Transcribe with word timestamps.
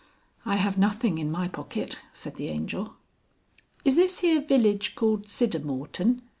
"I 0.47 0.55
have 0.55 0.79
nothing 0.79 1.19
in 1.19 1.29
my 1.29 1.47
pocket," 1.47 1.99
said 2.11 2.33
the 2.35 2.47
Angel. 2.47 2.95
"Is 3.85 3.93
this 3.95 4.21
here 4.21 4.41
village 4.41 4.95
called 4.95 5.27
Siddermorton?" 5.27 6.21